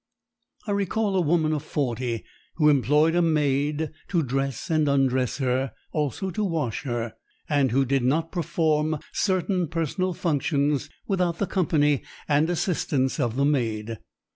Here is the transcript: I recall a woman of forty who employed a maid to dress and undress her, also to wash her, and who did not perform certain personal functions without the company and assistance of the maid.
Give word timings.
I 0.65 0.71
recall 0.71 1.15
a 1.15 1.21
woman 1.21 1.53
of 1.53 1.61
forty 1.61 2.23
who 2.55 2.69
employed 2.69 3.13
a 3.13 3.21
maid 3.21 3.91
to 4.07 4.23
dress 4.23 4.71
and 4.71 4.89
undress 4.89 5.37
her, 5.37 5.73
also 5.91 6.31
to 6.31 6.43
wash 6.43 6.81
her, 6.85 7.13
and 7.47 7.69
who 7.69 7.85
did 7.85 8.01
not 8.03 8.31
perform 8.31 8.97
certain 9.13 9.67
personal 9.67 10.15
functions 10.15 10.89
without 11.05 11.37
the 11.37 11.45
company 11.45 12.01
and 12.27 12.49
assistance 12.49 13.19
of 13.19 13.35
the 13.35 13.45
maid. 13.45 13.99